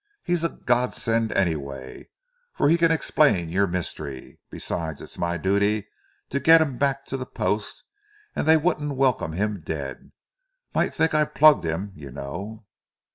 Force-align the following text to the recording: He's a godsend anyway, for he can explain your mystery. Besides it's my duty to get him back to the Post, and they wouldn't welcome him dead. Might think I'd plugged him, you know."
He's 0.23 0.43
a 0.43 0.49
godsend 0.49 1.31
anyway, 1.33 2.09
for 2.53 2.69
he 2.69 2.75
can 2.75 2.91
explain 2.91 3.49
your 3.49 3.67
mystery. 3.67 4.39
Besides 4.49 4.99
it's 4.99 5.19
my 5.19 5.37
duty 5.37 5.89
to 6.29 6.39
get 6.39 6.59
him 6.59 6.79
back 6.79 7.05
to 7.05 7.17
the 7.17 7.25
Post, 7.27 7.83
and 8.35 8.47
they 8.47 8.57
wouldn't 8.57 8.95
welcome 8.97 9.33
him 9.33 9.61
dead. 9.63 10.11
Might 10.73 10.91
think 10.91 11.13
I'd 11.13 11.35
plugged 11.35 11.65
him, 11.65 11.91
you 11.95 12.09
know." 12.11 12.65